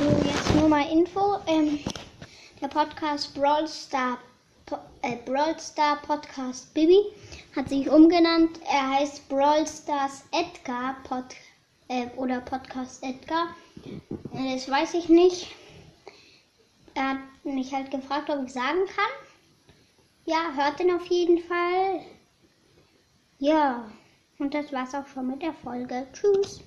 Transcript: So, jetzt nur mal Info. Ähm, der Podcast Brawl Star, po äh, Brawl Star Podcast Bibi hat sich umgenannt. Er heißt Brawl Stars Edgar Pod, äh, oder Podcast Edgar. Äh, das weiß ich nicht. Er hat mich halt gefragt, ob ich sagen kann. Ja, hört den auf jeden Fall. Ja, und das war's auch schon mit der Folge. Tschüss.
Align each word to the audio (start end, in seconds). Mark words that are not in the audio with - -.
So, 0.00 0.06
jetzt 0.24 0.54
nur 0.54 0.66
mal 0.66 0.90
Info. 0.90 1.40
Ähm, 1.46 1.78
der 2.58 2.68
Podcast 2.68 3.34
Brawl 3.34 3.68
Star, 3.68 4.16
po 4.64 4.78
äh, 5.02 5.16
Brawl 5.26 5.60
Star 5.60 6.00
Podcast 6.00 6.72
Bibi 6.72 7.02
hat 7.54 7.68
sich 7.68 7.86
umgenannt. 7.90 8.58
Er 8.64 8.92
heißt 8.92 9.28
Brawl 9.28 9.66
Stars 9.66 10.24
Edgar 10.32 10.96
Pod, 11.02 11.26
äh, 11.88 12.06
oder 12.16 12.40
Podcast 12.40 13.04
Edgar. 13.04 13.48
Äh, 14.32 14.54
das 14.54 14.70
weiß 14.70 14.94
ich 14.94 15.10
nicht. 15.10 15.48
Er 16.94 17.10
hat 17.10 17.18
mich 17.44 17.74
halt 17.74 17.90
gefragt, 17.90 18.30
ob 18.30 18.46
ich 18.46 18.54
sagen 18.54 18.86
kann. 18.86 19.74
Ja, 20.24 20.50
hört 20.54 20.80
den 20.80 20.92
auf 20.96 21.04
jeden 21.08 21.40
Fall. 21.40 22.00
Ja, 23.38 23.84
und 24.38 24.54
das 24.54 24.72
war's 24.72 24.94
auch 24.94 25.06
schon 25.08 25.26
mit 25.26 25.42
der 25.42 25.52
Folge. 25.52 26.06
Tschüss. 26.14 26.62